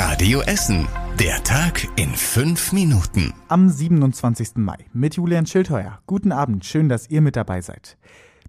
[0.00, 0.86] Radio Essen.
[1.18, 3.34] Der Tag in fünf Minuten.
[3.48, 4.50] Am 27.
[4.54, 5.98] Mai mit Julian Schildheuer.
[6.06, 7.96] Guten Abend, schön, dass ihr mit dabei seid.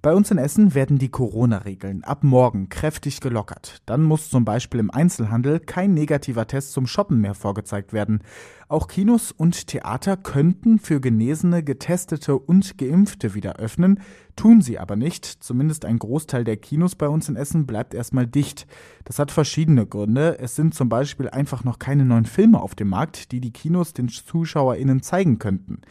[0.01, 3.81] Bei uns in Essen werden die Corona-Regeln ab morgen kräftig gelockert.
[3.85, 8.23] Dann muss zum Beispiel im Einzelhandel kein negativer Test zum Shoppen mehr vorgezeigt werden.
[8.69, 13.99] Auch Kinos und Theater könnten für Genesene, Getestete und Geimpfte wieder öffnen,
[14.37, 15.25] tun sie aber nicht.
[15.25, 18.67] Zumindest ein Großteil der Kinos bei uns in Essen bleibt erstmal dicht.
[19.03, 20.39] Das hat verschiedene Gründe.
[20.39, 23.91] Es sind zum Beispiel einfach noch keine neuen Filme auf dem Markt, die die Kinos
[23.91, 25.81] den ZuschauerInnen zeigen könnten.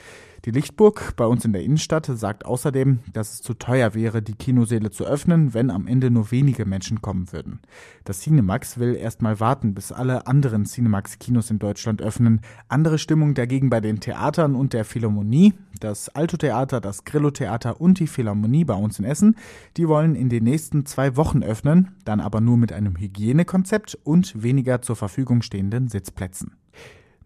[0.48, 4.32] Die Lichtburg bei uns in der Innenstadt sagt außerdem, dass es zu teuer wäre, die
[4.32, 7.60] Kinosäle zu öffnen, wenn am Ende nur wenige Menschen kommen würden.
[8.04, 12.40] Das Cinemax will erstmal warten, bis alle anderen Cinemax-Kinos in Deutschland öffnen.
[12.66, 15.52] Andere Stimmung dagegen bei den Theatern und der Philharmonie.
[15.80, 19.36] Das Alto-Theater, das Grillo-Theater und die Philharmonie bei uns in Essen,
[19.76, 24.42] die wollen in den nächsten zwei Wochen öffnen, dann aber nur mit einem Hygienekonzept und
[24.42, 26.56] weniger zur Verfügung stehenden Sitzplätzen.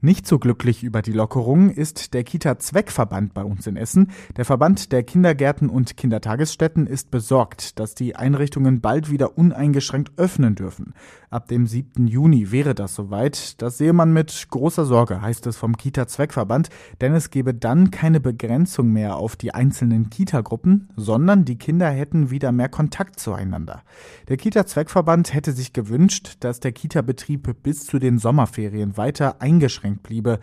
[0.04, 4.10] Nicht so glücklich über die Lockerung ist der Kita-Zweckverband bei uns in Essen.
[4.36, 10.56] Der Verband der Kindergärten und Kindertagesstätten ist besorgt, dass die Einrichtungen bald wieder uneingeschränkt öffnen
[10.56, 10.94] dürfen.
[11.30, 12.08] Ab dem 7.
[12.08, 13.62] Juni wäre das soweit.
[13.62, 16.68] Das sehe man mit großer Sorge, heißt es vom Kita-Zweckverband,
[17.00, 22.30] denn es gebe dann keine Begrenzung mehr auf die einzelnen Kita-Gruppen, sondern die Kinder hätten
[22.30, 23.84] wieder mehr Kontakt zueinander.
[24.28, 30.02] Der Kita-Zweckverband hätte sich gewünscht, dass der Kita-Betrieb bis zu den Sommerferien weiter eingeschränkt uneingeschränkt
[30.02, 30.38] bliebe.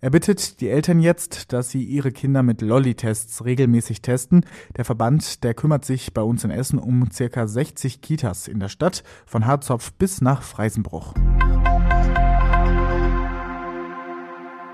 [0.00, 4.44] Er bittet die Eltern jetzt, dass sie ihre Kinder mit Lolli-Tests regelmäßig testen.
[4.76, 8.68] Der Verband, der kümmert sich bei uns in Essen um circa 60 Kitas in der
[8.68, 11.14] Stadt, von Harzopf bis nach Freisenbruch.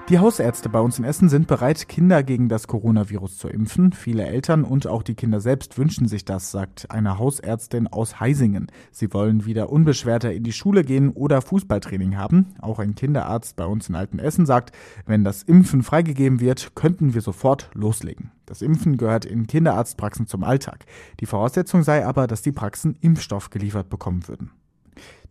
[0.08, 3.92] Die Hausärzte bei uns in Essen sind bereit, Kinder gegen das Coronavirus zu impfen.
[3.92, 8.68] Viele Eltern und auch die Kinder selbst wünschen sich das, sagt eine Hausärztin aus Heisingen.
[8.90, 12.54] Sie wollen wieder unbeschwerter in die Schule gehen oder Fußballtraining haben.
[12.58, 17.20] Auch ein Kinderarzt bei uns in Altenessen sagt, wenn das Impfen freigegeben wird, könnten wir
[17.20, 18.30] sofort loslegen.
[18.46, 20.86] Das Impfen gehört in Kinderarztpraxen zum Alltag.
[21.20, 24.52] Die Voraussetzung sei aber, dass die Praxen Impfstoff geliefert bekommen würden.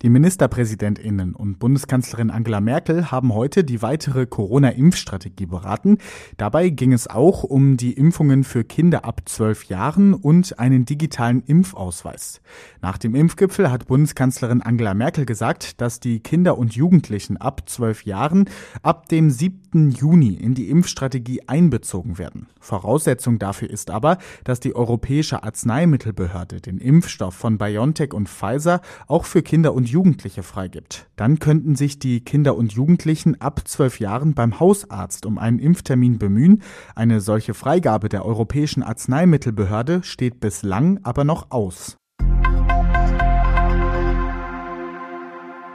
[0.03, 5.97] Die Ministerpräsidentinnen und Bundeskanzlerin Angela Merkel haben heute die weitere Corona-Impfstrategie beraten.
[6.37, 11.41] Dabei ging es auch um die Impfungen für Kinder ab zwölf Jahren und einen digitalen
[11.41, 12.41] Impfausweis.
[12.79, 18.05] Nach dem Impfgipfel hat Bundeskanzlerin Angela Merkel gesagt, dass die Kinder und Jugendlichen ab zwölf
[18.05, 18.47] Jahren
[18.83, 19.89] ab dem 7.
[19.89, 22.45] Juni in die Impfstrategie einbezogen werden.
[22.59, 29.25] Voraussetzung dafür ist aber, dass die Europäische Arzneimittelbehörde den Impfstoff von BioNTech und Pfizer auch
[29.25, 31.09] für Kinder und Jugendliche freigibt.
[31.15, 36.17] Dann könnten sich die Kinder und Jugendlichen ab zwölf Jahren beim Hausarzt um einen Impftermin
[36.17, 36.61] bemühen.
[36.95, 41.97] Eine solche Freigabe der Europäischen Arzneimittelbehörde steht bislang aber noch aus.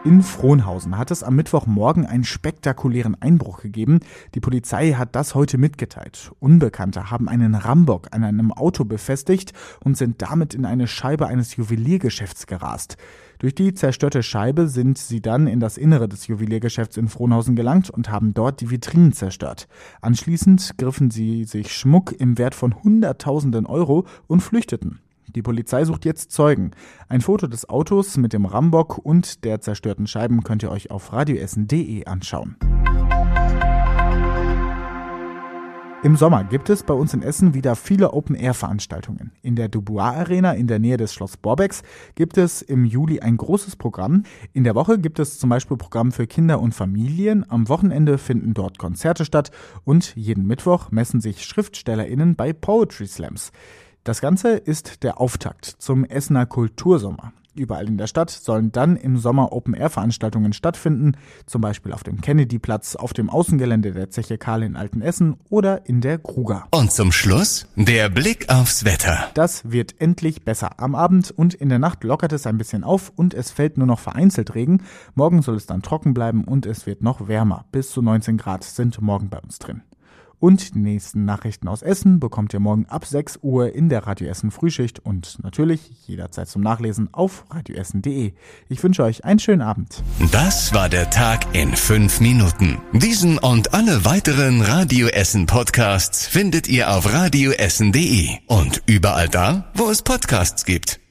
[0.04, 4.00] In Frohnhausen hat es am Mittwochmorgen einen spektakulären Einbruch gegeben.
[4.34, 6.32] Die Polizei hat das heute mitgeteilt.
[6.40, 9.52] Unbekannte haben einen Rambock an einem Auto befestigt
[9.84, 12.96] und sind damit in eine Scheibe eines Juweliergeschäfts gerast.
[13.38, 17.88] Durch die zerstörte Scheibe sind sie dann in das Innere des Juweliergeschäfts in Frohnhausen gelangt
[17.88, 19.68] und haben dort die Vitrinen zerstört.
[20.00, 24.98] Anschließend griffen sie sich Schmuck im Wert von Hunderttausenden Euro und flüchteten.
[25.34, 26.72] Die Polizei sucht jetzt Zeugen.
[27.08, 31.12] Ein Foto des Autos mit dem Rambock und der zerstörten Scheiben könnt ihr euch auf
[31.12, 32.56] radioessen.de anschauen.
[36.04, 39.30] Im Sommer gibt es bei uns in Essen wieder viele Open-Air-Veranstaltungen.
[39.40, 41.84] In der Dubois Arena in der Nähe des Schloss Borbecks
[42.16, 44.24] gibt es im Juli ein großes Programm.
[44.52, 47.48] In der Woche gibt es zum Beispiel Programm für Kinder und Familien.
[47.48, 49.52] Am Wochenende finden dort Konzerte statt
[49.84, 53.52] und jeden Mittwoch messen sich SchriftstellerInnen bei Poetry Slams.
[54.04, 57.32] Das Ganze ist der Auftakt zum Essener Kultursommer.
[57.54, 61.12] Überall in der Stadt sollen dann im Sommer Open-Air-Veranstaltungen stattfinden,
[61.46, 66.00] zum Beispiel auf dem Kennedy-Platz, auf dem Außengelände der Zeche Karl in Altenessen oder in
[66.00, 66.66] der Kruger.
[66.72, 69.30] Und zum Schluss der Blick aufs Wetter.
[69.34, 70.80] Das wird endlich besser.
[70.80, 73.86] Am Abend und in der Nacht lockert es ein bisschen auf und es fällt nur
[73.86, 74.82] noch vereinzelt Regen.
[75.14, 77.66] Morgen soll es dann trocken bleiben und es wird noch wärmer.
[77.70, 79.82] Bis zu 19 Grad sind morgen bei uns drin.
[80.42, 84.26] Und die nächsten Nachrichten aus Essen bekommt ihr morgen ab 6 Uhr in der Radio
[84.26, 88.32] Essen Frühschicht und natürlich jederzeit zum Nachlesen auf radioessen.de.
[88.68, 90.02] Ich wünsche euch einen schönen Abend.
[90.32, 92.78] Das war der Tag in fünf Minuten.
[92.92, 99.90] Diesen und alle weiteren Radio Essen Podcasts findet ihr auf radioessen.de und überall da, wo
[99.90, 101.01] es Podcasts gibt.